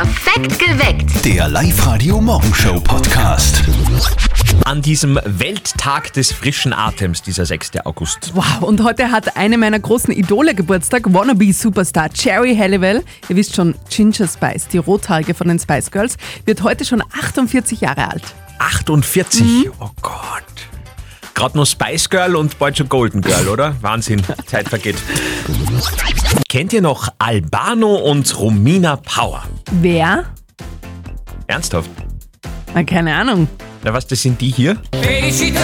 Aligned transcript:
Perfekt 0.00 0.60
geweckt. 0.60 1.24
Der 1.24 1.48
Live-Radio 1.48 2.20
Morgenshow 2.20 2.78
Podcast. 2.78 3.64
An 4.64 4.80
diesem 4.80 5.18
Welttag 5.24 6.12
des 6.12 6.30
frischen 6.30 6.72
Atems, 6.72 7.20
dieser 7.20 7.44
6. 7.44 7.84
August. 7.84 8.30
Wow, 8.32 8.62
und 8.62 8.84
heute 8.84 9.10
hat 9.10 9.36
eine 9.36 9.58
meiner 9.58 9.80
großen 9.80 10.14
Idole 10.14 10.54
Geburtstag, 10.54 11.02
Wannabe-Superstar 11.12 12.10
Cherry 12.10 12.54
Halliwell. 12.56 13.02
Ihr 13.28 13.34
wisst 13.34 13.56
schon, 13.56 13.74
Ginger 13.90 14.28
Spice, 14.28 14.68
die 14.68 14.78
Rothaarige 14.78 15.34
von 15.34 15.48
den 15.48 15.58
Spice 15.58 15.90
Girls, 15.90 16.16
wird 16.44 16.62
heute 16.62 16.84
schon 16.84 17.02
48 17.02 17.80
Jahre 17.80 18.08
alt. 18.08 18.22
48, 18.60 19.68
oh 19.80 19.90
Gott. 20.00 20.44
Gerade 21.34 21.56
nur 21.56 21.66
Spice 21.66 22.08
Girl 22.08 22.36
und 22.36 22.56
bald 22.60 22.78
schon 22.78 22.88
Golden 22.88 23.20
Girl, 23.20 23.48
oder? 23.48 23.74
Wahnsinn, 23.80 24.22
Zeit 24.46 24.68
vergeht. 24.68 24.96
Kennt 26.50 26.72
ihr 26.72 26.80
noch 26.80 27.08
Albano 27.18 27.94
und 27.96 28.38
Romina 28.38 28.96
Power? 28.96 29.42
Wer? 29.70 30.24
Ernsthaft? 31.46 31.90
Na, 32.74 32.82
keine 32.84 33.14
Ahnung. 33.14 33.48
Na 33.84 33.92
was, 33.92 34.06
das 34.06 34.22
sind 34.22 34.40
die 34.40 34.48
hier? 34.50 34.76
Felicità 35.02 35.60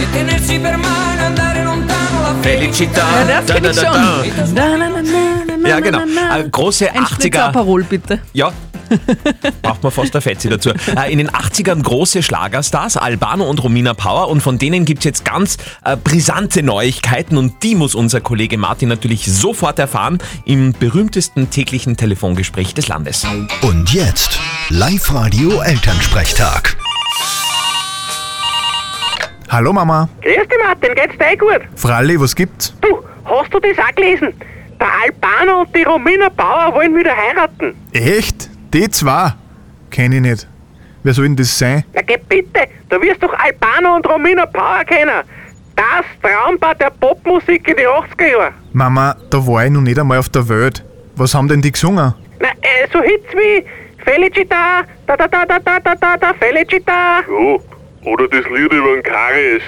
di 0.00 0.06
tenersi 0.12 0.58
per 0.58 0.76
mano, 0.78 1.26
andare 1.26 1.62
lontano 1.62 2.22
la 2.22 2.34
Felicita. 2.42 3.04
Ja, 3.28 3.40
das 3.40 3.46
kenn 3.54 3.64
ich 3.64 3.76
schon. 3.76 4.54
Na, 4.54 4.76
na, 4.76 4.88
na, 4.88 5.00
na, 5.00 5.56
na, 5.56 5.68
Ja, 5.68 5.78
genau. 5.78 6.00
na, 6.12 6.38
na. 6.38 6.42
Große 6.42 6.90
Ein 6.92 7.06
Spritzer 7.06 7.28
80er. 7.28 7.48
Aperol, 7.50 7.84
bitte. 7.84 8.18
Ja. 8.32 8.52
Braucht 9.62 9.82
man 9.82 9.92
fast 9.92 10.14
ein 10.16 10.22
Fetzi 10.22 10.48
dazu. 10.48 10.70
Äh, 10.70 11.12
In 11.12 11.18
den 11.18 11.30
80ern 11.30 11.82
große 11.82 12.22
Schlagerstars, 12.22 12.96
Albano 12.96 13.48
und 13.48 13.62
Romina 13.62 13.94
Power. 13.94 14.28
Und 14.28 14.40
von 14.42 14.58
denen 14.58 14.84
gibt's 14.84 15.04
jetzt 15.04 15.24
ganz 15.24 15.56
äh, 15.84 15.96
brisante 15.96 16.62
Neuigkeiten. 16.62 17.36
Und 17.36 17.62
die 17.62 17.74
muss 17.74 17.94
unser 17.94 18.20
Kollege 18.20 18.58
Martin 18.58 18.88
natürlich 18.88 19.26
sofort 19.32 19.78
erfahren 19.78 20.18
im 20.44 20.72
berühmtesten 20.72 21.50
täglichen 21.50 21.96
Telefongespräch 21.96 22.74
des 22.74 22.88
Landes. 22.88 23.26
Und 23.62 23.92
jetzt 23.92 24.38
Live-Radio 24.68 25.60
Elternsprechtag. 25.60 26.76
Hallo 29.48 29.72
Mama. 29.72 30.08
Grüß 30.22 30.48
dich 30.48 30.58
Martin, 30.64 30.94
geht's 30.94 31.18
dir 31.18 31.32
eh 31.32 31.36
gut? 31.36 31.60
Fralli, 31.76 32.18
was 32.18 32.34
gibt's? 32.34 32.74
Du, 32.80 33.02
hast 33.26 33.52
du 33.52 33.58
das 33.60 33.78
auch 33.78 33.94
gelesen? 33.94 34.32
Der 34.80 34.88
Albano 35.04 35.60
und 35.60 35.76
die 35.76 35.82
Romina 35.82 36.28
Bauer 36.30 36.72
wollen 36.74 36.96
wieder 36.96 37.14
heiraten. 37.14 37.74
Echt? 37.92 38.48
Die 38.72 38.88
zwei? 38.88 39.34
Kenn 39.90 40.12
ich 40.12 40.20
nicht. 40.22 40.48
Wer 41.02 41.12
soll 41.12 41.26
denn 41.26 41.36
das 41.36 41.58
sein? 41.58 41.84
Na 41.92 42.00
geh 42.00 42.16
bitte, 42.16 42.60
du 42.88 43.02
wirst 43.02 43.22
doch 43.22 43.34
Albano 43.34 43.96
und 43.96 44.06
Romina 44.08 44.46
Bauer 44.46 44.82
kennen. 44.86 45.22
Das 45.76 46.06
Traumpaar 46.22 46.74
der 46.76 46.88
Popmusik 46.88 47.68
in 47.68 47.76
den 47.76 47.86
80er 47.86 48.30
Jahren. 48.30 48.54
Mama, 48.72 49.14
da 49.28 49.46
war 49.46 49.66
ich 49.66 49.70
noch 49.70 49.82
nicht 49.82 49.98
einmal 49.98 50.18
auf 50.18 50.30
der 50.30 50.48
Welt. 50.48 50.82
Was 51.16 51.34
haben 51.34 51.48
denn 51.48 51.60
die 51.60 51.70
gesungen? 51.72 52.14
Na, 52.40 52.48
äh, 52.48 52.88
so 52.90 53.02
Hits 53.02 53.26
wie 53.34 53.64
Felicita, 54.04 54.84
da 55.06 55.16
da 55.16 55.28
da 55.28 55.44
da 55.44 55.58
da 55.58 55.78
da 55.78 55.94
da 55.94 56.16
da 56.16 56.34
Felicita. 56.34 57.20
Ja, 57.20 58.10
oder 58.10 58.26
das 58.28 58.44
Lied 58.48 58.72
über 58.72 58.94
den 58.94 59.02
Karies. 59.02 59.62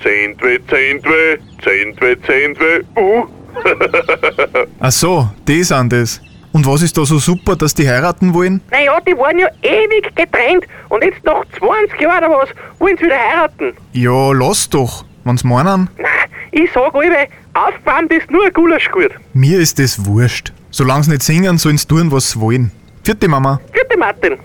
Zentwe, 0.00 0.60
Zentwe, 0.68 1.38
Zentwe, 1.62 2.16
Zentwe, 2.22 2.84
uh. 2.96 3.26
Ach 4.80 4.92
so, 4.92 5.28
die 5.48 5.64
sind 5.64 5.92
das. 5.92 6.20
Und 6.54 6.64
was 6.68 6.82
ist 6.82 6.96
da 6.96 7.04
so 7.04 7.18
super, 7.18 7.56
dass 7.56 7.74
die 7.74 7.88
heiraten 7.88 8.32
wollen? 8.32 8.60
Naja, 8.70 8.96
die 9.00 9.16
waren 9.18 9.36
ja 9.40 9.48
ewig 9.62 10.14
getrennt 10.14 10.64
und 10.88 11.02
jetzt 11.02 11.24
nach 11.24 11.44
20 11.58 12.00
Jahren 12.00 12.24
oder 12.24 12.38
was 12.42 12.48
wollen 12.78 12.96
sie 12.96 13.06
wieder 13.06 13.18
heiraten. 13.18 13.72
Ja, 13.92 14.30
lass 14.30 14.70
doch, 14.70 15.04
wenn's 15.24 15.42
meinen. 15.42 15.90
Na, 15.98 16.06
ich 16.52 16.70
sag 16.72 16.94
alle, 16.94 17.26
aufgewärmt 17.54 18.12
ist 18.12 18.30
nur 18.30 18.46
ein 18.46 18.52
Gulaschgut. 18.52 19.10
Mir 19.32 19.58
ist 19.58 19.80
das 19.80 20.06
wurscht. 20.06 20.52
Solange 20.70 21.02
sie 21.02 21.10
nicht 21.10 21.24
singen, 21.24 21.58
sollen 21.58 21.76
sie 21.76 21.88
tun, 21.88 22.12
was 22.12 22.30
sie 22.30 22.40
wollen. 22.40 22.70
Vierte 23.02 23.26
Mama. 23.26 23.58
Bitte 23.72 23.98
Martin. 23.98 24.38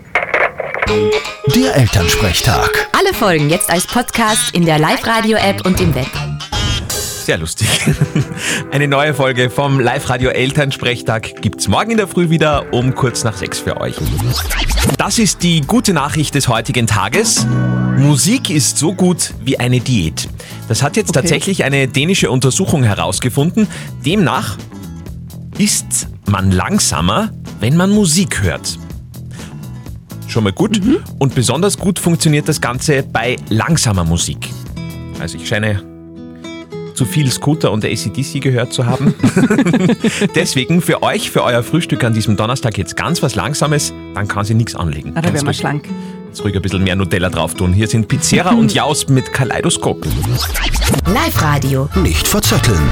Der 1.54 1.76
Elternsprechtag. 1.76 2.88
Alle 2.98 3.14
Folgen 3.14 3.48
jetzt 3.50 3.70
als 3.70 3.86
Podcast 3.86 4.52
in 4.52 4.66
der 4.66 4.80
Live-Radio-App 4.80 5.64
und 5.64 5.80
im 5.80 5.94
Web. 5.94 6.10
Sehr 7.24 7.38
lustig. 7.38 7.68
Eine 8.72 8.88
neue 8.88 9.12
Folge 9.14 9.50
vom 9.50 9.78
Live-Radio 9.78 10.30
Elternsprechtag 10.30 11.42
gibt's 11.42 11.68
morgen 11.68 11.90
in 11.92 11.96
der 11.98 12.08
Früh 12.08 12.30
wieder 12.30 12.72
um 12.72 12.94
kurz 12.94 13.24
nach 13.24 13.36
sechs 13.36 13.58
für 13.58 13.80
euch. 13.80 13.94
Das 14.96 15.18
ist 15.18 15.42
die 15.42 15.60
gute 15.60 15.92
Nachricht 15.92 16.34
des 16.34 16.48
heutigen 16.48 16.86
Tages. 16.86 17.46
Musik 17.98 18.48
ist 18.48 18.78
so 18.78 18.94
gut 18.94 19.34
wie 19.44 19.58
eine 19.60 19.80
Diät. 19.80 20.28
Das 20.68 20.82
hat 20.82 20.96
jetzt 20.96 21.10
Okay. 21.10 21.20
tatsächlich 21.20 21.62
eine 21.64 21.86
dänische 21.88 22.30
Untersuchung 22.30 22.82
herausgefunden. 22.84 23.68
Demnach 24.04 24.56
ist 25.58 26.08
man 26.26 26.50
langsamer, 26.52 27.30
wenn 27.60 27.76
man 27.76 27.90
Musik 27.90 28.42
hört. 28.42 28.78
Schon 30.26 30.44
mal 30.44 30.52
gut. 30.52 30.80
Und 31.18 31.34
besonders 31.34 31.76
gut 31.76 31.98
funktioniert 31.98 32.48
das 32.48 32.60
Ganze 32.62 33.02
bei 33.02 33.36
langsamer 33.50 34.04
Musik. 34.04 34.48
Also 35.20 35.36
ich 35.36 35.46
scheine 35.46 35.82
zu 37.00 37.06
viel 37.06 37.30
Scooter 37.30 37.72
und 37.72 37.82
ACDC 37.82 38.42
gehört 38.42 38.74
zu 38.74 38.84
haben. 38.84 39.14
Deswegen 40.34 40.82
für 40.82 41.02
euch, 41.02 41.30
für 41.30 41.42
euer 41.42 41.62
Frühstück 41.62 42.04
an 42.04 42.12
diesem 42.12 42.36
Donnerstag 42.36 42.76
jetzt 42.76 42.94
ganz 42.94 43.22
was 43.22 43.36
Langsames, 43.36 43.94
dann 44.14 44.28
kann 44.28 44.44
sie 44.44 44.52
nichts 44.52 44.76
anlegen. 44.76 45.14
Da 45.14 45.22
Ganz 45.22 45.32
werden 45.32 45.46
wir 45.46 45.54
schlank. 45.54 45.88
Jetzt 46.26 46.44
ruhig 46.44 46.54
ein 46.54 46.60
bisschen 46.60 46.84
mehr 46.84 46.96
Nutella 46.96 47.30
drauf 47.30 47.54
tun. 47.54 47.72
Hier 47.72 47.86
sind 47.86 48.06
Pizzera 48.06 48.50
und 48.50 48.74
Jaus 48.74 49.08
mit 49.08 49.32
Kaleidoskop. 49.32 50.06
Live-Radio. 51.06 51.88
Nicht 51.94 52.28
verzetteln. 52.28 52.90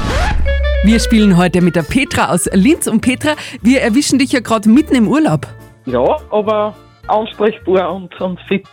Wir 0.85 1.01
spielen 1.01 1.37
heute 1.37 1.61
mit 1.61 1.77
der 1.77 1.83
Petra 1.83 2.31
aus 2.33 2.49
Linz. 2.55 2.87
Und 2.87 3.03
Petra, 3.03 3.35
wir 3.61 3.83
erwischen 3.83 4.19
dich 4.19 4.33
ja 4.33 4.41
gerade 4.41 4.71
mitten 4.71 4.95
im 4.95 5.07
Urlaub. 5.07 5.47
Ja, 5.85 6.17
aber 6.31 6.75
ansprechbar 7.09 7.95
und, 7.95 8.21
und 8.21 8.41
fit. 8.43 8.67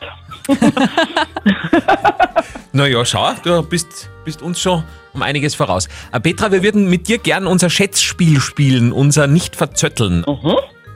Naja, 2.76 3.06
schau, 3.06 3.32
du 3.42 3.64
bist, 3.64 4.10
bist 4.26 4.42
uns 4.42 4.60
schon 4.60 4.84
um 5.14 5.22
einiges 5.22 5.56
voraus. 5.56 5.88
Äh, 6.12 6.20
Petra, 6.20 6.52
wir 6.52 6.62
würden 6.62 6.90
mit 6.90 7.08
dir 7.08 7.20
gern 7.20 7.48
unser 7.48 7.70
Schätzspiel 7.70 8.42
spielen, 8.42 8.92
unser 8.92 9.28
Nicht-Verzötteln. 9.28 10.26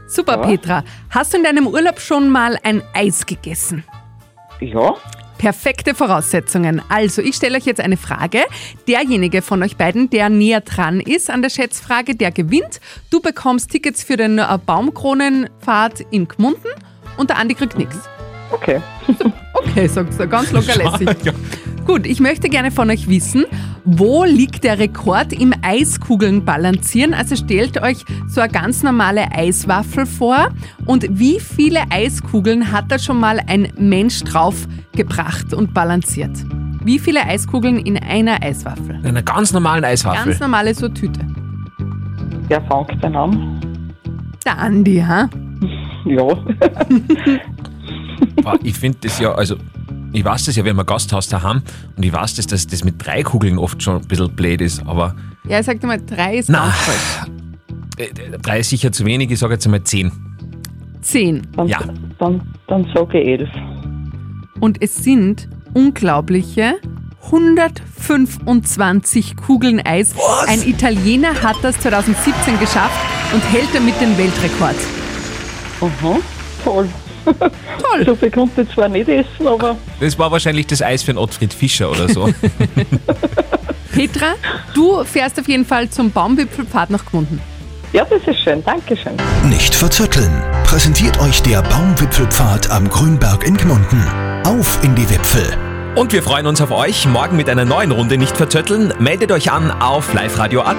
Super, 0.05 0.39
Petra. 0.39 0.83
Hast 1.09 1.31
du 1.31 1.37
in 1.37 1.45
deinem 1.45 1.67
Urlaub 1.67 2.01
schon 2.01 2.27
mal 2.27 2.59
ein 2.63 2.83
Eis 2.93 3.25
gegessen? 3.25 3.85
Ja, 4.59 4.95
Perfekte 5.37 5.95
Voraussetzungen. 5.95 6.81
Also, 6.89 7.21
ich 7.21 7.35
stelle 7.35 7.55
euch 7.55 7.63
jetzt 7.63 7.79
eine 7.79 7.95
Frage. 7.95 8.39
Derjenige 8.89 9.41
von 9.41 9.63
euch 9.63 9.77
beiden, 9.77 10.09
der 10.09 10.27
näher 10.27 10.59
dran 10.59 10.99
ist 10.99 11.29
an 11.29 11.41
der 11.41 11.49
Schätzfrage, 11.49 12.13
der 12.13 12.31
gewinnt. 12.31 12.81
Du 13.09 13.21
bekommst 13.21 13.71
Tickets 13.71 14.03
für 14.03 14.17
den 14.17 14.37
äh, 14.37 14.59
Baumkronenfahrt 14.65 16.01
in 16.11 16.27
Gmunden 16.27 16.71
und 17.19 17.29
der 17.29 17.37
Andi 17.37 17.53
kriegt 17.55 17.77
nichts. 17.77 17.97
okay. 18.51 18.81
Okay, 19.61 19.87
sagst 19.87 20.17
du, 20.17 20.25
ganz 20.27 20.51
locker 20.53 20.75
lässig. 20.77 21.09
Ja. 21.23 21.33
Gut, 21.85 22.05
ich 22.05 22.21
möchte 22.21 22.47
gerne 22.47 22.71
von 22.71 22.89
euch 22.89 23.09
wissen, 23.09 23.43
wo 23.83 24.23
liegt 24.23 24.63
der 24.63 24.79
Rekord 24.79 25.33
im 25.33 25.53
Eiskugeln 25.61 26.45
balancieren? 26.45 27.13
Also 27.13 27.35
stellt 27.35 27.81
euch 27.81 28.05
so 28.27 28.39
eine 28.39 28.49
ganz 28.51 28.83
normale 28.83 29.29
Eiswaffel 29.33 30.05
vor 30.05 30.49
und 30.85 31.05
wie 31.09 31.41
viele 31.41 31.81
Eiskugeln 31.91 32.71
hat 32.71 32.85
da 32.89 32.97
schon 32.99 33.19
mal 33.19 33.41
ein 33.47 33.67
Mensch 33.77 34.23
drauf 34.23 34.65
gebracht 34.95 35.53
und 35.53 35.73
balanciert? 35.73 36.31
Wie 36.83 36.99
viele 36.99 37.21
Eiskugeln 37.25 37.79
in 37.79 37.97
einer 37.97 38.41
Eiswaffel? 38.41 38.95
In 39.01 39.07
einer 39.07 39.23
ganz 39.23 39.51
normalen 39.51 39.83
Eiswaffel. 39.83 40.25
Ganz 40.25 40.39
normale 40.39 40.73
so 40.73 40.87
Tüte. 40.87 41.19
Wer 42.47 42.61
fängt 42.61 43.03
denn 43.03 43.15
an? 43.15 43.59
Der 44.45 44.57
Andi, 44.57 44.99
ha? 45.05 45.29
Ja, 46.05 46.27
ich 48.63 48.75
finde 48.77 48.97
das 49.01 49.19
ja, 49.19 49.31
also 49.33 49.55
ich 50.11 50.23
weiß 50.25 50.45
das 50.45 50.55
ja, 50.55 50.65
wenn 50.65 50.75
wir 50.75 50.83
Gasthaus 50.85 51.27
daheim 51.27 51.61
und 51.95 52.03
ich 52.03 52.11
weiß 52.13 52.35
das, 52.35 52.47
dass 52.47 52.65
das 52.67 52.83
mit 52.83 52.95
drei 53.05 53.21
Kugeln 53.23 53.57
oft 53.57 53.81
schon 53.83 54.01
ein 54.01 54.07
bisschen 54.07 54.35
blöd 54.35 54.61
ist, 54.61 54.85
aber 54.87 55.15
Ja, 55.47 55.61
sagt 55.61 55.83
mal, 55.83 55.99
drei 56.03 56.37
ist 56.37 56.49
Na. 56.49 56.63
ganz 56.63 56.75
falsch. 56.75 57.29
äh, 57.97 58.07
drei 58.41 58.59
ist 58.59 58.69
sicher 58.69 58.91
zu 58.91 59.05
wenig, 59.05 59.29
ich 59.31 59.39
sage 59.39 59.53
jetzt 59.53 59.65
einmal 59.65 59.83
zehn. 59.83 60.11
Zehn. 61.01 61.41
dann, 61.55 61.67
Ja. 61.67 61.79
dann, 62.17 62.41
dann 62.67 62.87
sage 62.93 63.21
ich 63.21 63.27
elf. 63.39 63.49
Und 64.59 64.81
es 64.81 64.95
sind 64.97 65.47
unglaubliche 65.73 66.75
125 67.25 69.35
Kugeln 69.37 69.79
Eis. 69.85 70.13
Ein 70.47 70.61
Italiener 70.67 71.33
hat 71.43 71.57
das 71.61 71.79
2017 71.79 72.59
geschafft 72.59 72.97
und 73.33 73.41
hält 73.51 73.69
damit 73.73 73.99
den 74.01 74.17
Weltrekord. 74.17 74.75
Aha, 75.81 76.17
toll. 76.63 76.89
Toll. 77.25 78.05
So 78.05 78.15
viel 78.15 78.31
konnte 78.31 78.61
ich 78.61 78.69
zwar 78.73 78.89
nicht 78.89 79.07
essen, 79.09 79.47
aber 79.47 79.75
Das 79.99 80.17
war 80.17 80.31
wahrscheinlich 80.31 80.67
das 80.67 80.81
Eis 80.81 81.03
für 81.03 81.13
den 81.13 81.17
Ottfried 81.19 81.53
Fischer 81.53 81.91
oder 81.91 82.09
so. 82.09 82.29
Petra, 83.91 84.35
du 84.73 85.03
fährst 85.03 85.39
auf 85.39 85.47
jeden 85.47 85.65
Fall 85.65 85.89
zum 85.89 86.11
Baumwipfelpfad 86.11 86.89
nach 86.89 87.05
Gmunden. 87.05 87.39
ja, 87.93 88.05
das 88.05 88.21
ist 88.25 88.39
schön. 88.41 88.63
Dankeschön. 88.63 89.13
Nicht 89.47 89.75
verzetteln. 89.75 90.31
Präsentiert 90.63 91.19
euch 91.19 91.41
der 91.41 91.61
Baumwipfelpfad 91.63 92.69
am 92.71 92.87
Grünberg 92.89 93.45
in 93.45 93.57
Gmunden. 93.57 94.03
Auf 94.45 94.79
in 94.83 94.95
die 94.95 95.09
Wipfel. 95.09 95.45
Und 95.95 96.13
wir 96.13 96.23
freuen 96.23 96.45
uns 96.47 96.61
auf 96.61 96.71
euch 96.71 97.05
morgen 97.07 97.35
mit 97.35 97.49
einer 97.49 97.65
neuen 97.65 97.91
Runde 97.91 98.17
nicht 98.17 98.37
verzetteln. 98.37 98.93
Meldet 98.99 99.31
euch 99.31 99.51
an 99.51 99.71
auf 99.71 100.13
liveradio.at. 100.13 100.77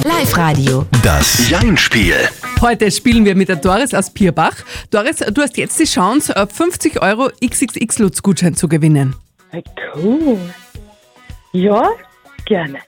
Live-Radio. 0.00 0.84
Das 1.04 1.48
Jein-Spiel. 1.48 2.16
Heute 2.60 2.90
spielen 2.90 3.24
wir 3.24 3.36
mit 3.36 3.48
der 3.48 3.56
Doris 3.56 3.94
aus 3.94 4.10
Pierbach. 4.10 4.54
Doris, 4.90 5.18
du 5.18 5.40
hast 5.42 5.56
jetzt 5.56 5.78
die 5.78 5.84
Chance, 5.84 6.34
äh, 6.34 6.44
50 6.48 7.00
Euro 7.00 7.28
XXX-Lutz-Gutschein 7.40 8.56
zu 8.56 8.66
gewinnen. 8.68 9.14
Hey, 9.50 9.62
cool. 9.94 10.38
Ja, 11.52 11.88
gerne. 12.46 12.80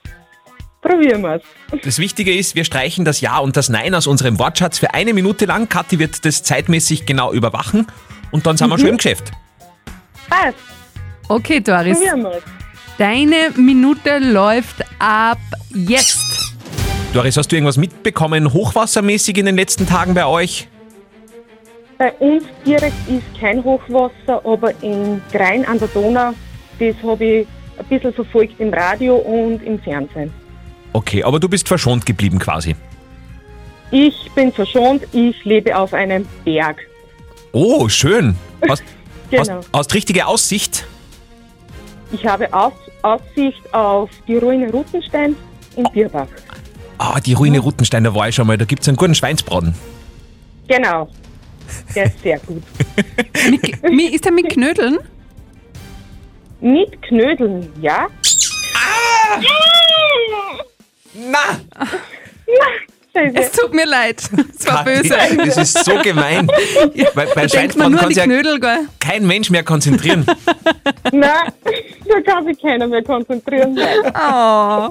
Probieren 0.82 1.22
wir's. 1.22 1.42
Das 1.84 2.00
Wichtige 2.00 2.34
ist, 2.36 2.56
wir 2.56 2.64
streichen 2.64 3.04
das 3.04 3.20
Ja 3.20 3.38
und 3.38 3.56
das 3.56 3.68
Nein 3.68 3.94
aus 3.94 4.08
unserem 4.08 4.40
Wortschatz 4.40 4.80
für 4.80 4.92
eine 4.92 5.14
Minute 5.14 5.44
lang. 5.44 5.68
Kathi 5.68 6.00
wird 6.00 6.24
das 6.24 6.42
zeitmäßig 6.42 7.06
genau 7.06 7.32
überwachen 7.32 7.86
und 8.32 8.44
dann 8.46 8.56
sind 8.56 8.70
wir 8.70 8.78
schon 8.78 8.88
im 8.88 8.96
Geschäft. 8.96 9.30
Passt. 10.28 10.56
Okay, 11.28 11.60
Doris, 11.60 11.96
Probieren 11.98 12.24
wir's. 12.24 12.42
deine 12.98 13.50
Minute 13.56 14.18
läuft 14.18 14.82
ab 14.98 15.38
jetzt. 15.72 16.23
Doris, 17.14 17.36
hast 17.36 17.52
du 17.52 17.56
irgendwas 17.56 17.76
mitbekommen, 17.76 18.52
hochwassermäßig 18.52 19.38
in 19.38 19.46
den 19.46 19.54
letzten 19.54 19.86
Tagen 19.86 20.14
bei 20.14 20.26
euch? 20.26 20.66
Bei 21.96 22.10
uns 22.14 22.42
direkt 22.66 23.08
ist 23.08 23.22
kein 23.40 23.62
Hochwasser, 23.62 24.44
aber 24.44 24.72
in 24.82 25.22
Grein 25.30 25.64
an 25.64 25.78
der 25.78 25.86
Donau, 25.86 26.32
das 26.80 26.96
habe 27.04 27.24
ich 27.24 27.46
ein 27.78 27.84
bisschen 27.86 28.12
verfolgt 28.12 28.58
im 28.58 28.74
Radio 28.74 29.14
und 29.14 29.62
im 29.62 29.78
Fernsehen. 29.78 30.32
Okay, 30.92 31.22
aber 31.22 31.38
du 31.38 31.48
bist 31.48 31.68
verschont 31.68 32.04
geblieben 32.04 32.40
quasi. 32.40 32.74
Ich 33.92 34.28
bin 34.34 34.50
verschont, 34.50 35.04
ich 35.12 35.44
lebe 35.44 35.76
auf 35.78 35.94
einem 35.94 36.26
Berg. 36.44 36.78
Oh, 37.52 37.88
schön. 37.88 38.34
Hast, 38.68 38.82
Genau. 39.30 39.58
hast, 39.58 39.68
hast 39.72 39.94
richtige 39.94 40.26
Aussicht? 40.26 40.84
Ich 42.10 42.26
habe 42.26 42.52
Aus 42.52 42.72
Aussicht 43.02 43.62
auf 43.72 44.10
die 44.26 44.36
Ruine 44.36 44.70
Rutenstein 44.72 45.36
in 45.76 45.84
Bierbach. 45.92 46.26
Ah, 46.98 47.20
die 47.20 47.32
Ruine 47.34 47.58
Rutenstein, 47.58 48.04
da 48.04 48.14
war 48.14 48.28
ich 48.28 48.34
schon 48.34 48.46
mal. 48.46 48.56
Da 48.58 48.64
gibt 48.64 48.82
es 48.82 48.88
einen 48.88 48.96
guten 48.96 49.14
Schweinsbraten. 49.14 49.74
Genau. 50.68 51.08
Der 51.94 52.04
ist 52.06 52.20
sehr 52.22 52.38
gut. 52.40 52.62
Mit, 53.50 53.82
mi- 53.90 54.06
ist 54.14 54.24
er 54.26 54.32
mit 54.32 54.48
Knödeln? 54.50 54.98
Mit 56.60 57.00
Knödeln, 57.02 57.68
ja? 57.80 58.06
Na, 61.14 61.38
Scheiße. 63.16 63.36
Es 63.36 63.52
tut 63.52 63.72
mir 63.72 63.86
leid. 63.86 64.20
Es 64.58 64.66
war 64.66 64.84
Kathi, 64.84 65.02
böse. 65.08 65.36
das 65.36 65.56
ist 65.56 65.84
so 65.84 65.96
gemein. 66.02 66.48
Weil 67.14 67.26
bei 67.28 67.42
man 67.42 67.48
Schweinsbraten 67.48 67.96
kann 67.96 68.08
sich 68.08 68.16
ja 68.16 68.24
Knödel, 68.24 68.58
gell? 68.58 68.88
kein 68.98 69.24
Mensch 69.26 69.50
mehr 69.50 69.62
konzentrieren. 69.62 70.26
Nein, 71.12 71.52
da 72.08 72.20
kann 72.32 72.44
sich 72.44 72.60
keiner 72.60 72.88
mehr 72.88 73.02
konzentrieren. 73.04 73.78
Oh. 73.78 74.88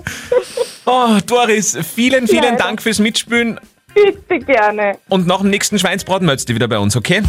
Oh, 0.85 1.17
Doris, 1.25 1.77
vielen, 1.95 2.27
vielen 2.27 2.43
Leider. 2.43 2.57
Dank 2.57 2.81
fürs 2.81 2.99
Mitspielen. 2.99 3.59
Bitte 3.93 4.39
gerne. 4.45 4.97
Und 5.09 5.27
nach 5.27 5.39
dem 5.41 5.49
nächsten 5.49 5.79
Schweinsbraten 5.79 6.25
meldest 6.25 6.49
du 6.49 6.55
wieder 6.55 6.67
bei 6.67 6.79
uns, 6.79 6.95
okay? 6.95 7.21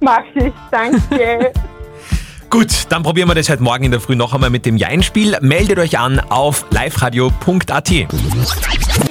Mach 0.00 0.22
ich. 0.34 0.52
Danke. 0.70 1.52
Gut, 2.50 2.68
dann 2.88 3.02
probieren 3.02 3.28
wir 3.28 3.34
das 3.34 3.48
heute 3.48 3.62
Morgen 3.62 3.84
in 3.84 3.90
der 3.90 4.00
Früh 4.00 4.14
noch 4.14 4.32
einmal 4.34 4.50
mit 4.50 4.66
dem 4.66 4.76
Jein-Spiel. 4.76 5.38
Meldet 5.40 5.78
euch 5.78 5.98
an 5.98 6.20
auf 6.20 6.66
liveradio.at. 6.70 7.90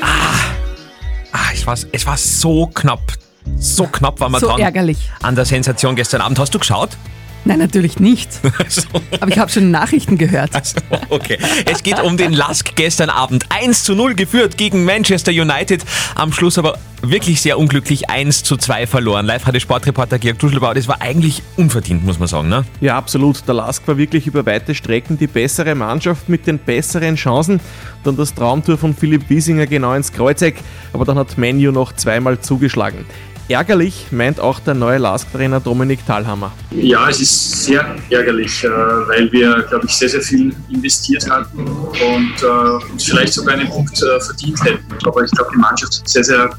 Ah, 0.02 0.06
ah 1.32 1.40
es, 1.54 1.66
war, 1.66 1.78
es 1.92 2.06
war 2.06 2.18
so 2.18 2.68
knapp. 2.68 3.02
So 3.58 3.88
knapp 3.88 4.20
war 4.20 4.30
man 4.30 4.40
So 4.40 4.48
dran 4.48 4.62
ärgerlich. 4.62 5.10
an 5.22 5.36
der 5.36 5.46
Sensation 5.46 5.96
gestern 5.96 6.22
Abend. 6.22 6.40
Hast 6.40 6.54
du 6.54 6.60
geschaut? 6.60 6.92
Nein, 7.46 7.60
natürlich 7.60 8.00
nicht. 8.00 8.30
So. 8.70 8.82
Aber 9.20 9.30
ich 9.30 9.38
habe 9.38 9.52
schon 9.52 9.72
Nachrichten 9.72 10.18
gehört. 10.18 10.56
Also, 10.56 10.78
okay. 11.10 11.38
Es 11.66 11.84
geht 11.84 12.00
um 12.02 12.18
den 12.18 12.34
Lask 12.34 12.76
gestern 12.76 13.10
Abend. 13.10 13.46
1 13.50 13.84
zu 13.84 13.94
0 13.94 14.16
geführt 14.16 14.58
gegen 14.58 14.86
Manchester 14.86 15.32
United. 15.32 15.84
Am 16.16 16.32
Schluss 16.32 16.58
aber 16.58 16.80
wirklich 17.02 17.42
sehr 17.42 17.60
unglücklich 17.60 18.10
1 18.10 18.44
zu 18.44 18.58
2 18.58 18.88
verloren. 18.88 19.26
Live 19.26 19.46
hatte 19.46 19.60
Sportreporter 19.60 20.18
Georg 20.18 20.40
Duschelbauer. 20.40 20.74
Das 20.74 20.88
war 20.88 21.02
eigentlich 21.02 21.44
unverdient, 21.58 22.06
muss 22.06 22.18
man 22.18 22.28
sagen. 22.28 22.50
Ne? 22.50 22.64
Ja, 22.82 22.98
absolut. 22.98 23.48
Der 23.48 23.56
Lask 23.56 23.88
war 23.88 23.98
wirklich 23.98 24.26
über 24.26 24.46
weite 24.46 24.74
Strecken 24.74 25.18
die 25.18 25.28
bessere 25.28 25.76
Mannschaft 25.76 26.30
mit 26.30 26.48
den 26.48 26.58
besseren 26.58 27.16
Chancen. 27.16 27.60
Dann 28.04 28.16
das 28.16 28.34
Traumtor 28.34 28.78
von 28.78 28.96
Philipp 28.96 29.30
Wiesinger 29.30 29.68
genau 29.68 29.94
ins 29.94 30.12
Kreuzeck, 30.12 30.56
aber 30.94 31.06
dann 31.06 31.18
hat 31.18 31.38
Menu 31.38 31.72
noch 31.72 31.94
zweimal 31.94 32.40
zugeschlagen. 32.40 33.06
Ärgerlich 33.50 34.08
meint 34.12 34.40
auch 34.40 34.60
der 34.60 34.74
neue 34.74 34.98
Lask-Trainer 35.00 35.60
Dominik 35.60 36.06
Thalhammer. 36.06 36.54
Ja, 36.72 37.10
es 37.10 37.20
ist 37.20 37.66
sehr 37.66 37.96
ärgerlich, 38.10 38.64
äh, 38.64 38.70
weil 38.70 39.30
wir, 39.32 39.64
glaube 39.64 39.86
ich, 39.86 39.94
sehr, 39.94 40.10
sehr 40.10 40.22
viel 40.22 40.56
investiert 40.70 41.30
hatten 41.30 41.68
und 41.68 42.34
äh, 42.42 42.92
uns 42.92 43.04
vielleicht 43.04 43.34
sogar 43.34 43.56
einen 43.56 43.70
Punkt 43.70 44.02
äh, 44.02 44.20
verdient 44.22 44.64
hätten. 44.64 44.86
Aber 45.06 45.24
ich 45.24 45.32
glaube, 45.32 45.52
die 45.54 45.60
Mannschaft 45.60 46.00
hat 46.00 46.08
sehr, 46.08 46.24
sehr 46.24 46.50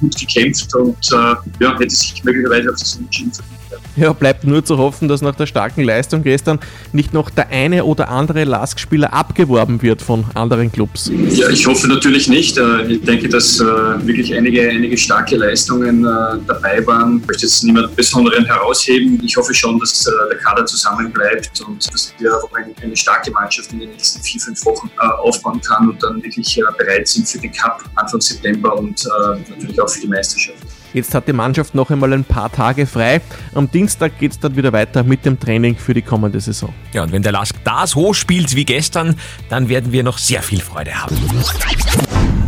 gut 0.00 0.16
gekämpft 0.18 0.74
und 0.74 0.96
äh, 1.12 1.16
ja, 1.60 1.78
hätte 1.78 1.90
sich 1.90 2.22
möglicherweise 2.24 2.70
auf 2.70 2.78
das 2.78 2.96
Unentschieden 2.96 3.32
verdient. 3.32 3.58
Ja, 3.96 4.12
bleibt 4.12 4.44
nur 4.44 4.64
zu 4.64 4.78
hoffen, 4.78 5.08
dass 5.08 5.22
nach 5.22 5.34
der 5.34 5.46
starken 5.46 5.82
Leistung 5.82 6.22
gestern 6.22 6.60
nicht 6.92 7.12
noch 7.12 7.30
der 7.30 7.48
eine 7.48 7.84
oder 7.84 8.08
andere 8.10 8.44
Lask-Spieler 8.44 9.12
abgeworben 9.12 9.82
wird 9.82 10.02
von 10.02 10.24
anderen 10.34 10.70
Clubs. 10.70 11.10
Ja, 11.30 11.48
ich 11.48 11.66
hoffe 11.66 11.88
natürlich 11.88 12.28
nicht. 12.28 12.58
Äh, 12.58 12.86
Ich 12.86 13.02
denke, 13.02 13.28
dass 13.28 13.58
äh, 13.60 13.64
wirklich 13.64 14.32
einige, 14.34 14.68
einige 14.68 14.96
starke 14.96 15.36
Leistungen 15.36 16.04
äh, 16.04 16.08
dabei 16.46 16.86
waren. 16.86 17.18
Ich 17.22 17.26
möchte 17.26 17.46
jetzt 17.46 17.64
niemanden 17.64 17.94
Besonderen 17.96 18.44
herausheben. 18.44 19.20
Ich 19.24 19.36
hoffe 19.36 19.52
schon, 19.52 19.78
dass 19.80 20.04
der 20.04 20.38
Kader 20.38 20.64
zusammenbleibt 20.64 21.60
und 21.66 21.92
dass 21.92 22.14
wir 22.18 22.36
auch 22.36 22.50
eine, 22.54 22.96
starke 22.96 23.30
Mannschaft 23.32 23.72
in 23.72 23.80
den 23.80 23.90
nächsten 23.90 24.22
vier, 24.22 24.40
fünf 24.40 24.64
Wochen 24.64 24.90
aufbauen 24.98 25.60
kann 25.60 25.90
und 25.90 26.02
dann 26.02 26.22
wirklich 26.22 26.60
bereit 26.78 27.06
sind 27.08 27.28
für 27.28 27.38
den 27.38 27.52
Cup 27.52 27.82
Anfang 27.96 28.20
September 28.20 28.76
und 28.76 29.06
natürlich 29.48 29.80
auch 29.80 29.87
für 29.94 30.00
die 30.00 30.08
Meisterschaft. 30.08 30.58
Jetzt 30.94 31.14
hat 31.14 31.28
die 31.28 31.32
Mannschaft 31.32 31.74
noch 31.74 31.90
einmal 31.90 32.12
ein 32.12 32.24
paar 32.24 32.50
Tage 32.50 32.86
frei. 32.86 33.20
Am 33.54 33.70
Dienstag 33.70 34.18
geht 34.18 34.32
es 34.32 34.38
dann 34.38 34.56
wieder 34.56 34.72
weiter 34.72 35.02
mit 35.02 35.24
dem 35.24 35.38
Training 35.38 35.76
für 35.76 35.92
die 35.92 36.02
kommende 36.02 36.40
Saison. 36.40 36.72
Ja, 36.92 37.02
und 37.02 37.12
wenn 37.12 37.22
der 37.22 37.32
Lask 37.32 37.54
da 37.64 37.86
so 37.86 38.14
spielt 38.14 38.54
wie 38.54 38.64
gestern, 38.64 39.16
dann 39.50 39.68
werden 39.68 39.92
wir 39.92 40.02
noch 40.02 40.18
sehr 40.18 40.42
viel 40.42 40.60
Freude 40.60 40.94
haben. 40.94 41.16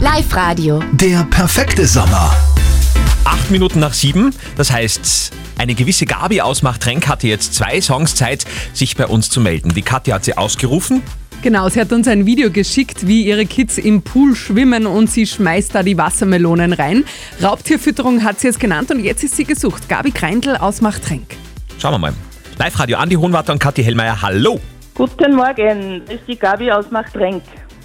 Live-Radio. 0.01 0.83
Der 0.93 1.25
perfekte 1.25 1.87
Sommer. 1.87 2.35
Acht 3.25 3.51
Minuten 3.51 3.81
nach 3.81 3.93
sieben, 3.93 4.35
das 4.57 4.71
heißt, 4.71 5.33
eine 5.59 5.75
gewisse 5.75 6.07
Gabi 6.07 6.41
aus 6.41 6.63
Machtrenk 6.63 7.07
hatte 7.07 7.29
jetzt 7.29 7.55
zwei 7.55 7.83
Songs 7.83 8.15
Zeit, 8.15 8.47
sich 8.73 8.97
bei 8.97 9.07
uns 9.07 9.29
zu 9.29 9.43
melden. 9.43 9.75
Die 9.75 9.83
Katja 9.83 10.15
hat 10.15 10.25
sie 10.25 10.37
ausgerufen. 10.37 11.03
Genau, 11.43 11.71
sie 11.71 11.81
hat 11.81 11.91
uns 11.91 12.07
ein 12.07 12.27
Video 12.27 12.51
geschickt, 12.51 13.07
wie 13.07 13.25
ihre 13.25 13.47
Kids 13.47 13.79
im 13.79 14.03
Pool 14.03 14.37
schwimmen 14.37 14.87
und 14.87 15.11
sie 15.11 15.27
schmeißt 15.27 15.75
da 15.75 15.83
die 15.83 15.97
Wassermelonen 15.97 16.75
rein. 16.75 17.05
Raubtierfütterung 17.43 18.23
hat 18.25 18.39
sie 18.39 18.49
es 18.49 18.59
genannt 18.59 18.91
und 18.91 19.03
jetzt 19.03 19.25
ist 19.25 19.37
sie 19.37 19.45
gesucht. 19.45 19.89
Gabi 19.89 20.11
Kreindl 20.11 20.57
aus 20.57 20.83
Machtrenk. 20.83 21.35
Schauen 21.79 21.93
wir 21.93 21.99
mal. 21.99 22.13
Live-Radio 22.59 22.99
Andi 22.99 23.15
Hohenwarter 23.15 23.55
und 23.55 23.59
Kathi 23.59 23.83
Hellmeier, 23.83 24.21
hallo. 24.21 24.61
Guten 24.95 25.35
Morgen, 25.35 26.03
das 26.05 26.17
ist 26.17 26.29
die 26.29 26.37
Gabi 26.37 26.71
aus 26.71 26.91
Machtrenk. 26.91 27.43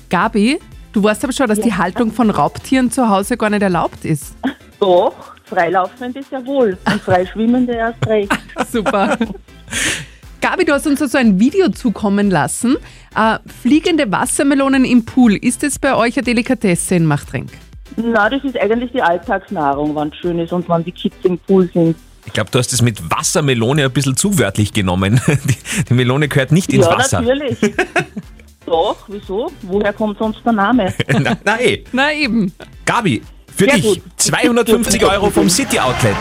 Gabi, 0.09 0.59
du 0.91 1.01
weißt 1.01 1.23
aber 1.23 1.31
schon, 1.31 1.47
dass 1.47 1.61
die 1.61 1.73
Haltung 1.73 2.11
von 2.11 2.29
Raubtieren 2.31 2.91
zu 2.91 3.07
Hause 3.07 3.37
gar 3.37 3.49
nicht 3.49 3.61
erlaubt 3.61 4.03
ist. 4.03 4.35
Doch, 4.81 5.13
freilaufende 5.45 6.21
sehr 6.29 6.45
wohl 6.45 6.77
und 6.85 7.01
freischwimmende 7.01 7.71
erst 7.71 8.05
recht. 8.05 8.37
Super. 8.69 9.17
Gabi, 10.45 10.63
du 10.63 10.73
hast 10.73 10.85
uns 10.85 11.01
also 11.01 11.17
ein 11.17 11.39
Video 11.39 11.69
zukommen 11.69 12.29
lassen. 12.29 12.77
Äh, 13.15 13.39
fliegende 13.63 14.11
Wassermelonen 14.11 14.85
im 14.85 15.03
Pool. 15.03 15.33
Ist 15.37 15.63
es 15.63 15.79
bei 15.79 15.95
euch 15.95 16.17
eine 16.17 16.23
Delikatesse 16.23 16.93
in 16.93 17.07
Machtrenk? 17.07 17.49
Na, 17.95 18.29
das 18.29 18.43
ist 18.43 18.55
eigentlich 18.55 18.91
die 18.91 19.01
Alltagsnahrung, 19.01 19.95
wenn 19.95 20.09
es 20.09 20.17
schön 20.17 20.37
ist 20.37 20.53
und 20.53 20.69
wenn 20.69 20.83
die 20.83 20.91
Kids 20.91 21.15
im 21.23 21.39
Pool 21.39 21.67
sind. 21.73 21.95
Ich 22.27 22.33
glaube, 22.33 22.51
du 22.51 22.59
hast 22.59 22.71
es 22.73 22.83
mit 22.83 23.01
Wassermelone 23.09 23.85
ein 23.85 23.91
bisschen 23.91 24.15
zu 24.17 24.37
wörtlich 24.37 24.71
genommen. 24.71 25.19
Die, 25.27 25.83
die 25.89 25.93
Melone 25.95 26.27
gehört 26.27 26.51
nicht 26.51 26.71
ins 26.71 26.85
ja, 26.85 26.95
Wasser. 26.95 27.21
natürlich. 27.21 27.57
Doch, 28.67 28.97
wieso? 29.07 29.51
Woher 29.63 29.93
kommt 29.93 30.19
sonst 30.19 30.45
der 30.45 30.53
Name? 30.53 30.93
na, 31.07 31.37
na 31.43 31.59
eh. 31.59 31.83
Na 31.91 32.13
eben. 32.13 32.53
Gabi, 32.85 33.23
für 33.47 33.65
Sehr 33.65 33.73
dich 33.73 33.83
gut. 33.83 34.01
250 34.17 35.03
Euro 35.05 35.31
vom 35.31 35.49
City 35.49 35.79
Outlet. 35.79 36.15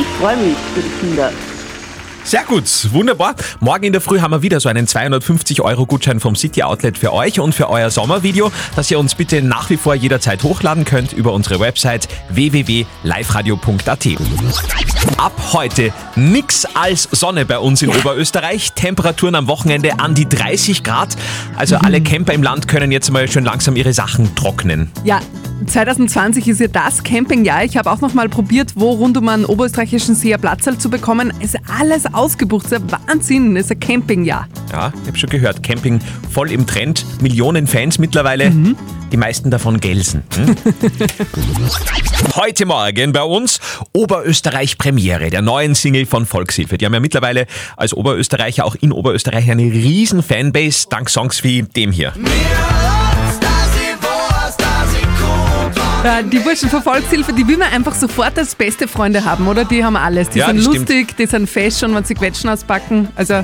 Ich 0.00 0.06
freue 0.18 0.36
mich 0.38 0.56
für 0.74 0.80
die 0.80 1.06
Kinder. 1.06 1.30
Sehr 2.28 2.44
gut, 2.44 2.64
wunderbar. 2.92 3.34
Morgen 3.58 3.84
in 3.84 3.92
der 3.92 4.02
Früh 4.02 4.20
haben 4.20 4.32
wir 4.32 4.42
wieder 4.42 4.60
so 4.60 4.68
einen 4.68 4.86
250 4.86 5.62
Euro 5.62 5.86
Gutschein 5.86 6.20
vom 6.20 6.36
City 6.36 6.62
Outlet 6.62 6.98
für 6.98 7.14
euch 7.14 7.40
und 7.40 7.54
für 7.54 7.70
euer 7.70 7.88
Sommervideo, 7.88 8.52
das 8.76 8.90
ihr 8.90 8.98
uns 8.98 9.14
bitte 9.14 9.40
nach 9.40 9.70
wie 9.70 9.78
vor 9.78 9.94
jederzeit 9.94 10.42
hochladen 10.42 10.84
könnt 10.84 11.14
über 11.14 11.32
unsere 11.32 11.58
Website 11.58 12.06
www.liveradio.at. 12.28 14.06
Ab 15.16 15.32
heute 15.54 15.90
nix 16.16 16.66
als 16.74 17.08
Sonne 17.12 17.46
bei 17.46 17.58
uns 17.58 17.80
in 17.80 17.88
Oberösterreich. 17.88 18.74
Temperaturen 18.74 19.34
am 19.34 19.46
Wochenende 19.46 19.98
an 19.98 20.14
die 20.14 20.28
30 20.28 20.84
Grad. 20.84 21.16
Also 21.56 21.76
alle 21.76 22.02
Camper 22.02 22.34
im 22.34 22.42
Land 22.42 22.68
können 22.68 22.92
jetzt 22.92 23.10
mal 23.10 23.26
schön 23.26 23.44
langsam 23.44 23.74
ihre 23.74 23.94
Sachen 23.94 24.34
trocknen. 24.34 24.92
Ja, 25.02 25.20
2020 25.66 26.48
ist 26.48 26.60
ja 26.60 26.68
das 26.68 27.02
Campingjahr. 27.02 27.64
Ich 27.64 27.76
habe 27.76 27.90
auch 27.90 28.00
noch 28.00 28.14
mal 28.14 28.28
probiert, 28.28 28.72
wo 28.76 28.92
rund 28.92 29.16
um 29.16 29.28
einen 29.28 29.44
oberösterreichischen 29.44 30.14
See 30.14 30.32
ein 30.32 30.40
Platzal 30.40 30.78
zu 30.78 30.88
bekommen. 30.88 31.32
Es 31.40 31.54
ist 31.54 31.60
alles 31.78 32.06
ausgebucht. 32.12 32.66
Das 32.66 32.72
ist 32.72 32.92
ein 32.94 33.00
Wahnsinn. 33.08 33.56
Es 33.56 33.66
ist 33.66 33.72
ein 33.72 33.80
Campingjahr. 33.80 34.48
Ja, 34.72 34.92
ich 35.02 35.08
habe 35.08 35.18
schon 35.18 35.30
gehört, 35.30 35.62
Camping 35.62 36.00
voll 36.30 36.52
im 36.52 36.66
Trend, 36.66 37.04
Millionen 37.20 37.66
Fans 37.66 37.98
mittlerweile, 37.98 38.52
die 39.12 39.16
meisten 39.16 39.50
davon 39.50 39.80
Gelsen. 39.80 40.22
Hm? 40.36 40.54
Heute 42.36 42.66
Morgen 42.66 43.12
bei 43.12 43.22
uns 43.22 43.60
Oberösterreich 43.92 44.78
Premiere 44.78 45.30
der 45.30 45.42
neuen 45.42 45.74
Single 45.74 46.06
von 46.06 46.26
Volkshilfe. 46.26 46.78
Die 46.78 46.86
haben 46.86 46.94
ja 46.94 47.00
mittlerweile 47.00 47.46
als 47.76 47.94
Oberösterreicher 47.94 48.64
auch 48.64 48.76
in 48.76 48.92
Österreich 48.92 49.50
eine 49.50 49.62
riesen 49.62 50.22
Fanbase 50.22 50.86
dank 50.90 51.10
Songs 51.10 51.42
wie 51.42 51.62
dem 51.62 51.92
hier. 51.92 52.12
Ja, 52.16 52.97
die 56.32 56.38
Burschen 56.38 56.68
von 56.68 56.82
Volkshilfe, 56.82 57.32
die 57.32 57.46
will 57.46 57.56
man 57.56 57.72
einfach 57.72 57.94
sofort 57.94 58.38
als 58.38 58.54
beste 58.54 58.86
Freunde 58.88 59.24
haben, 59.24 59.46
oder? 59.48 59.64
Die 59.64 59.84
haben 59.84 59.96
alles. 59.96 60.30
Die 60.30 60.38
Ja, 60.38 60.46
sind 60.46 60.58
das 60.58 60.64
stimmt. 60.66 60.88
lustig, 60.88 61.16
die 61.16 61.26
sind 61.26 61.48
fest 61.48 61.80
schon, 61.80 61.94
wenn 61.94 62.04
sie 62.04 62.14
Quetschen 62.14 62.48
auspacken. 62.50 63.08
Also, 63.16 63.34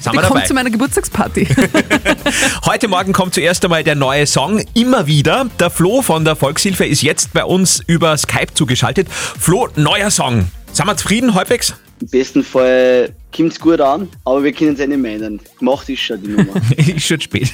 Sind 0.00 0.12
die 0.12 0.18
wir 0.18 0.22
kommt 0.22 0.36
dabei. 0.36 0.46
zu 0.46 0.54
meiner 0.54 0.70
Geburtstagsparty. 0.70 1.46
Heute 2.66 2.88
Morgen 2.88 3.12
kommt 3.12 3.34
zuerst 3.34 3.64
einmal 3.64 3.84
der 3.84 3.94
neue 3.94 4.26
Song. 4.26 4.62
Immer 4.74 5.06
wieder. 5.06 5.46
Der 5.60 5.70
Flo 5.70 6.02
von 6.02 6.24
der 6.24 6.36
Volkshilfe 6.36 6.84
ist 6.84 7.02
jetzt 7.02 7.32
bei 7.32 7.44
uns 7.44 7.80
über 7.86 8.16
Skype 8.16 8.52
zugeschaltet. 8.54 9.08
Flo, 9.10 9.68
neuer 9.76 10.10
Song. 10.10 10.46
Sind 10.72 10.86
wir 10.86 10.96
zufrieden 10.96 11.34
halbwegs? 11.34 11.74
Im 12.00 12.08
besten 12.08 12.42
Fall 12.44 13.14
kommt 13.34 13.52
es 13.52 13.60
gut 13.60 13.80
an, 13.80 14.08
aber 14.24 14.42
wir 14.42 14.52
können 14.52 14.72
es 14.74 14.78
nicht 14.86 14.98
mehr 14.98 15.14
ändern. 15.14 15.40
Gemacht 15.58 15.88
ist 15.88 16.00
schon 16.00 16.20
die 16.20 16.28
Nummer. 16.30 16.54
ist 16.76 17.06
schon 17.06 17.20
spät. 17.20 17.52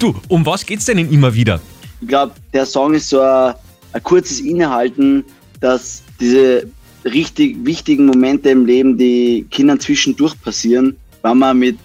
du, 0.00 0.14
um 0.28 0.44
was 0.44 0.66
geht's 0.66 0.84
denn 0.86 0.98
in 0.98 1.10
immer 1.12 1.32
wieder? 1.32 1.60
Ich 2.00 2.08
glaube, 2.08 2.34
der 2.52 2.66
Song 2.66 2.94
ist 2.94 3.08
so 3.08 3.20
ein, 3.20 3.54
kurzes 4.02 4.40
Innehalten, 4.40 5.24
dass 5.60 6.02
diese 6.20 6.66
richtig 7.04 7.56
wichtigen 7.64 8.06
Momente 8.06 8.50
im 8.50 8.66
Leben, 8.66 8.98
die 8.98 9.46
Kindern 9.50 9.78
zwischendurch 9.78 10.40
passieren, 10.42 10.96
wenn 11.22 11.38
man 11.38 11.58
mit 11.58 11.78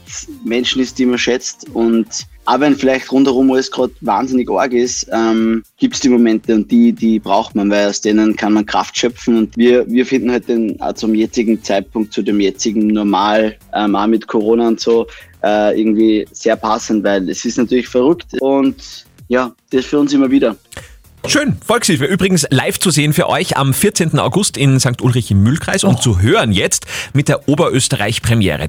Menschen 0.43 0.81
ist, 0.81 0.97
die 0.99 1.05
man 1.05 1.17
schätzt 1.17 1.67
und 1.73 2.07
auch 2.49 2.59
wenn 2.59 2.75
vielleicht 2.75 3.11
rundherum 3.11 3.51
alles 3.51 3.69
gerade 3.69 3.93
wahnsinnig 4.01 4.49
arg 4.49 4.73
ist, 4.73 5.07
ähm, 5.13 5.63
gibt 5.77 5.93
es 5.93 6.01
die 6.01 6.09
Momente 6.09 6.55
und 6.55 6.71
die, 6.71 6.91
die 6.91 7.19
braucht 7.19 7.53
man, 7.53 7.69
weil 7.69 7.87
aus 7.87 8.01
denen 8.01 8.35
kann 8.35 8.53
man 8.53 8.65
Kraft 8.65 8.97
schöpfen 8.97 9.37
und 9.37 9.55
wir, 9.55 9.85
wir 9.87 10.03
finden 10.03 10.31
halt 10.31 10.49
den 10.49 10.81
auch 10.81 10.93
zum 10.93 11.13
jetzigen 11.13 11.61
Zeitpunkt, 11.63 12.11
zu 12.11 12.23
dem 12.23 12.39
jetzigen 12.39 12.87
Normal, 12.87 13.55
ähm, 13.75 13.95
auch 13.95 14.07
mit 14.07 14.25
Corona 14.25 14.67
und 14.67 14.79
so, 14.79 15.05
äh, 15.43 15.79
irgendwie 15.79 16.27
sehr 16.31 16.55
passend, 16.55 17.03
weil 17.03 17.29
es 17.29 17.45
ist 17.45 17.59
natürlich 17.59 17.87
verrückt 17.87 18.33
und 18.41 19.05
ja, 19.29 19.53
das 19.69 19.85
für 19.85 19.99
uns 19.99 20.11
immer 20.11 20.29
wieder. 20.29 20.57
Schön, 21.25 21.57
Volkshilfe. 21.65 22.05
Übrigens 22.05 22.47
live 22.49 22.79
zu 22.79 22.89
sehen 22.91 23.13
für 23.13 23.29
euch 23.29 23.57
am 23.57 23.73
14. 23.73 24.17
August 24.19 24.57
in 24.57 24.79
St. 24.79 25.01
Ulrich 25.01 25.29
im 25.31 25.43
Mühlkreis 25.43 25.83
und 25.83 26.01
zu 26.01 26.19
hören 26.19 26.51
jetzt 26.51 26.85
mit 27.13 27.27
der 27.27 27.47
Oberösterreich-Premiere. 27.47 28.67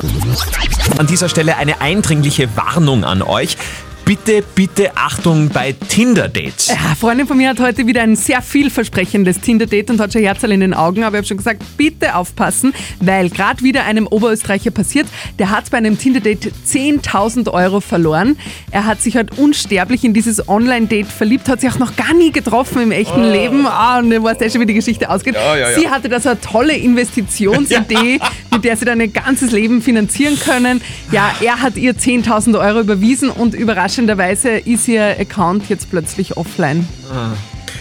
An 0.98 1.06
dieser 1.06 1.28
Stelle 1.28 1.56
eine 1.56 1.80
eindringliche 1.80 2.54
Warnung 2.56 3.04
an 3.04 3.22
euch. 3.22 3.56
Bitte, 4.04 4.42
bitte 4.54 4.90
Achtung 4.96 5.48
bei 5.50 5.72
Tinder-Dates. 5.72 6.68
Ja, 6.68 6.74
eine 6.86 6.96
Freundin 6.96 7.26
von 7.26 7.36
mir 7.36 7.50
hat 7.50 7.60
heute 7.60 7.86
wieder 7.86 8.02
ein 8.02 8.16
sehr 8.16 8.42
vielversprechendes 8.42 9.40
Tinder-Date 9.40 9.90
und 9.90 10.00
hat 10.00 10.12
schon 10.12 10.22
Herzl 10.22 10.50
in 10.50 10.60
den 10.60 10.74
Augen, 10.74 11.04
aber 11.04 11.14
ich 11.14 11.18
habe 11.18 11.26
schon 11.28 11.36
gesagt, 11.36 11.62
bitte 11.76 12.16
aufpassen, 12.16 12.72
weil 13.00 13.30
gerade 13.30 13.62
wieder 13.62 13.84
einem 13.84 14.08
Oberösterreicher 14.08 14.72
passiert, 14.72 15.06
der 15.38 15.50
hat 15.50 15.70
bei 15.70 15.78
einem 15.78 15.96
Tinder-Date 15.96 16.52
10.000 16.66 17.52
Euro 17.52 17.80
verloren. 17.80 18.36
Er 18.72 18.86
hat 18.86 19.00
sich 19.00 19.16
halt 19.16 19.38
unsterblich 19.38 20.04
in 20.04 20.12
dieses 20.12 20.48
Online-Date 20.48 21.06
verliebt, 21.06 21.48
hat 21.48 21.60
sich 21.60 21.70
auch 21.70 21.78
noch 21.78 21.94
gar 21.94 22.12
nie 22.14 22.32
getroffen 22.32 22.82
im 22.82 22.90
echten 22.92 23.30
Leben. 23.30 23.66
Ah, 23.66 24.00
und 24.00 24.10
du 24.10 24.22
weißt 24.22 24.40
ja 24.40 24.50
schon, 24.50 24.60
wie 24.60 24.66
die 24.66 24.74
Geschichte 24.74 25.08
ausgeht. 25.08 25.34
Ja, 25.34 25.56
ja, 25.56 25.70
ja. 25.70 25.78
Sie 25.78 25.88
hatte 25.88 26.08
das 26.08 26.26
eine 26.26 26.40
tolle 26.40 26.74
Investitionsidee, 26.76 28.18
mit 28.60 28.66
der 28.66 28.76
sie 28.76 28.84
dann 28.84 29.00
ein 29.00 29.10
ganzes 29.10 29.52
Leben 29.52 29.80
finanzieren 29.80 30.38
können. 30.38 30.82
Ja, 31.10 31.32
er 31.40 31.62
hat 31.62 31.78
ihr 31.78 31.94
10.000 31.94 32.60
Euro 32.60 32.80
überwiesen 32.80 33.30
und 33.30 33.54
überraschenderweise 33.54 34.50
ist 34.50 34.86
ihr 34.86 35.18
Account 35.18 35.70
jetzt 35.70 35.88
plötzlich 35.90 36.36
offline. 36.36 36.86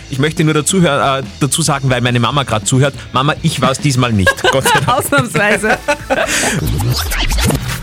Ich 0.10 0.20
möchte 0.20 0.46
nur 0.46 0.54
dazu, 0.54 0.78
äh, 0.78 1.22
dazu 1.42 1.62
sagen, 1.62 1.90
weil 1.90 2.00
meine 2.00 2.22
Mama 2.22 2.44
gerade 2.44 2.64
zuhört. 2.64 2.94
Mama, 3.12 3.36
ich 3.42 3.60
war 3.60 3.72
es 3.72 3.80
diesmal 3.80 4.14
nicht. 4.14 4.34
Gott 4.54 4.64
sei 4.70 4.80
Dank. 4.80 4.88
Ausnahmsweise. 4.88 5.78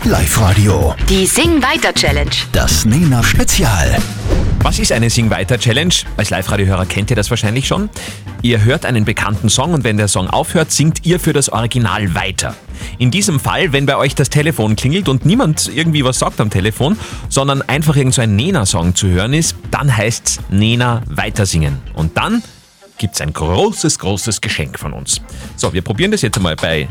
Live-Radio. 0.03 0.95
Die 1.07 1.27
Sing 1.27 1.61
Weiter 1.61 1.93
Challenge. 1.93 2.31
Das 2.51 2.83
Nena 2.83 3.21
Spezial. 3.21 3.99
Was 4.61 4.79
ist 4.79 4.91
eine 4.91 5.11
Sing 5.11 5.29
weiter 5.29 5.59
Challenge? 5.59 5.93
Als 6.17 6.31
Live-Radio-Hörer 6.31 6.87
kennt 6.87 7.11
ihr 7.11 7.15
das 7.15 7.29
wahrscheinlich 7.29 7.67
schon. 7.67 7.89
Ihr 8.41 8.63
hört 8.63 8.85
einen 8.85 9.05
bekannten 9.05 9.49
Song 9.49 9.73
und 9.73 9.83
wenn 9.83 9.97
der 9.97 10.07
Song 10.07 10.27
aufhört, 10.27 10.71
singt 10.71 11.05
ihr 11.05 11.19
für 11.19 11.33
das 11.33 11.49
Original 11.49 12.15
weiter. 12.15 12.55
In 12.97 13.11
diesem 13.11 13.39
Fall, 13.39 13.73
wenn 13.73 13.85
bei 13.85 13.97
euch 13.97 14.15
das 14.15 14.29
Telefon 14.29 14.75
klingelt 14.75 15.09
und 15.09 15.25
niemand 15.25 15.69
irgendwie 15.73 16.03
was 16.03 16.19
sagt 16.19 16.39
am 16.41 16.49
Telefon, 16.49 16.97
sondern 17.29 17.61
einfach 17.61 17.95
irgend 17.95 18.13
so 18.13 18.21
ein 18.21 18.35
Nena-Song 18.35 18.95
zu 18.95 19.07
hören 19.07 19.33
ist, 19.33 19.55
dann 19.71 19.95
heißt's 19.95 20.39
Nena 20.49 21.03
weitersingen. 21.07 21.79
Und 21.93 22.17
dann 22.17 22.43
gibt's 22.97 23.21
ein 23.21 23.33
großes, 23.33 23.99
großes 23.99 24.41
Geschenk 24.41 24.79
von 24.79 24.93
uns. 24.93 25.21
So, 25.55 25.73
wir 25.73 25.81
probieren 25.81 26.11
das 26.11 26.21
jetzt 26.21 26.37
einmal 26.37 26.55
bei 26.55 26.87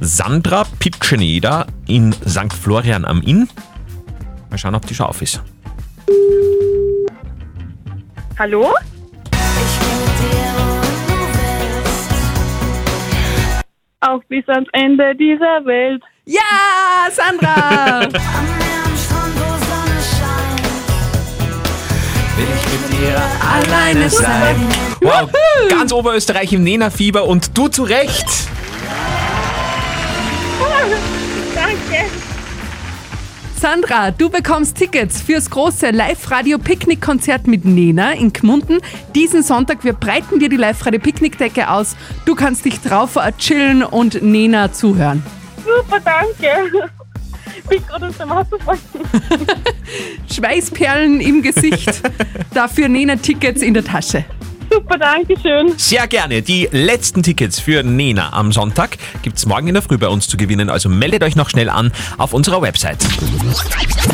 Sandra 0.00 0.64
Pitscheneder 0.78 1.66
in 1.86 2.12
St. 2.12 2.52
Florian 2.52 3.04
am 3.04 3.20
Inn. 3.22 3.48
Mal 4.50 4.58
schauen, 4.58 4.74
ob 4.74 4.86
die 4.86 4.94
schon 4.94 5.06
auf 5.06 5.20
ist. 5.20 5.42
Hallo? 8.38 8.72
Auch 14.08 14.24
bis 14.24 14.48
ans 14.48 14.68
Ende 14.72 15.14
dieser 15.14 15.64
Welt. 15.66 16.02
Ja, 16.24 17.10
Sandra! 17.10 18.08
alleine 23.40 24.10
sein. 24.10 24.56
Wow, 25.00 25.30
ganz 25.68 25.92
Oberösterreich 25.92 26.52
im 26.52 26.62
Nena-Fieber 26.62 27.24
und 27.24 27.56
du 27.56 27.68
zu 27.68 27.82
Recht. 27.82 28.26
Danke. 31.54 32.27
Sandra, 33.60 34.12
du 34.12 34.30
bekommst 34.30 34.76
Tickets 34.76 35.20
fürs 35.20 35.50
große 35.50 35.90
Live-Radio-Picknick-Konzert 35.90 37.48
mit 37.48 37.64
Nena 37.64 38.12
in 38.12 38.32
Gmunden. 38.32 38.78
Diesen 39.16 39.42
Sonntag, 39.42 39.82
wir 39.82 39.94
breiten 39.94 40.38
dir 40.38 40.48
die 40.48 40.56
Live-Radio-Picknickdecke 40.56 41.68
aus. 41.68 41.96
Du 42.24 42.36
kannst 42.36 42.64
dich 42.64 42.80
drauf 42.80 43.16
äh, 43.16 43.32
chillen 43.36 43.82
und 43.82 44.22
Nena 44.22 44.72
zuhören. 44.72 45.24
Super, 45.56 45.98
danke. 45.98 46.88
Ich 47.56 47.64
bin 47.64 47.84
gerade 47.84 48.06
aus 48.06 48.16
dem. 48.16 48.30
Schweißperlen 50.32 51.20
im 51.20 51.42
Gesicht. 51.42 52.00
Dafür 52.54 52.88
Nena-Tickets 52.88 53.62
in 53.62 53.74
der 53.74 53.84
Tasche. 53.84 54.24
Super, 54.78 54.96
danke 54.96 55.34
schön. 55.42 55.76
Sehr 55.76 56.06
gerne. 56.06 56.40
Die 56.40 56.68
letzten 56.70 57.24
Tickets 57.24 57.58
für 57.58 57.82
Nena 57.82 58.32
am 58.32 58.52
Sonntag 58.52 58.96
gibt's 59.22 59.44
morgen 59.44 59.66
in 59.66 59.74
der 59.74 59.82
Früh 59.82 59.98
bei 59.98 60.06
uns 60.06 60.28
zu 60.28 60.36
gewinnen. 60.36 60.70
Also 60.70 60.88
meldet 60.88 61.24
euch 61.24 61.34
noch 61.34 61.50
schnell 61.50 61.68
an 61.68 61.90
auf 62.16 62.32
unserer 62.32 62.62
Website. 62.62 62.98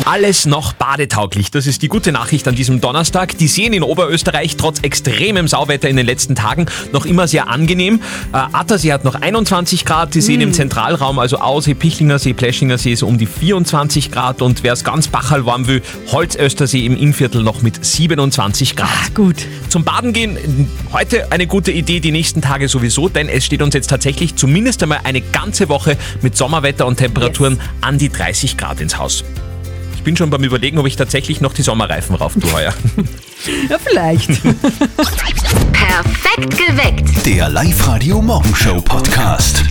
Alles 0.05 0.47
noch 0.47 0.73
badetauglich. 0.73 1.51
Das 1.51 1.67
ist 1.67 1.83
die 1.83 1.87
gute 1.87 2.11
Nachricht 2.11 2.47
an 2.47 2.55
diesem 2.55 2.81
Donnerstag. 2.81 3.37
Die 3.37 3.47
Seen 3.47 3.73
in 3.73 3.83
Oberösterreich 3.83 4.57
trotz 4.57 4.79
extremem 4.79 5.47
Sauwetter 5.47 5.87
in 5.87 5.97
den 5.97 6.07
letzten 6.07 6.33
Tagen 6.33 6.65
noch 6.91 7.05
immer 7.05 7.27
sehr 7.27 7.47
angenehm. 7.47 8.01
Äh, 8.33 8.37
Attersee 8.51 8.91
hat 8.91 9.03
noch 9.03 9.13
21 9.13 9.85
Grad. 9.85 10.15
Die 10.15 10.21
Seen 10.21 10.41
im 10.41 10.51
Zentralraum, 10.51 11.19
also 11.19 11.37
Aussee, 11.37 11.75
Pichlinger 11.75 12.17
See, 12.17 12.33
Pleschinger 12.33 12.79
See, 12.79 12.95
so 12.95 13.05
um 13.05 13.19
die 13.19 13.27
24 13.27 14.09
Grad. 14.09 14.41
Und 14.41 14.63
wer 14.63 14.73
es 14.73 14.83
ganz 14.83 15.09
bachal 15.09 15.45
warm 15.45 15.67
will, 15.67 15.83
Holzöstersee 16.11 16.87
im 16.87 16.97
Innviertel 16.97 17.43
noch 17.43 17.61
mit 17.61 17.85
27 17.85 18.75
Grad. 18.75 19.13
Gut. 19.13 19.45
Zum 19.69 19.83
Baden 19.83 20.11
gehen, 20.11 20.37
heute 20.91 21.31
eine 21.31 21.47
gute 21.47 21.71
Idee, 21.71 21.99
die 21.99 22.11
nächsten 22.11 22.41
Tage 22.41 22.67
sowieso, 22.67 23.09
denn 23.09 23.29
es 23.29 23.45
steht 23.45 23.61
uns 23.61 23.73
jetzt 23.73 23.89
tatsächlich 23.89 24.35
zumindest 24.35 24.81
einmal 24.83 24.99
eine 25.03 25.21
ganze 25.21 25.69
Woche 25.69 25.97
mit 26.21 26.35
Sommerwetter 26.37 26.85
und 26.85 26.97
Temperaturen 26.97 27.59
an 27.81 27.97
die 27.97 28.09
30 28.09 28.57
Grad 28.57 28.81
ins 28.81 28.97
Haus. 28.97 29.23
Ich 29.95 30.03
bin 30.03 30.15
schon 30.15 30.29
beim 30.29 30.43
Überlegen, 30.43 30.77
ob 30.77 30.85
ich 30.85 30.95
tatsächlich 30.95 31.41
noch 31.41 31.53
die 31.53 31.63
Sommerreifen 31.63 32.15
rauf 32.15 32.33
tue 32.33 32.51
heuer. 32.51 32.73
Ja, 33.69 33.77
vielleicht. 33.77 34.27
Perfekt 35.71 36.57
geweckt. 36.57 37.25
Der 37.25 37.49
Live-Radio 37.49 38.19
Morgenshow 38.21 38.81
Podcast. 38.81 39.63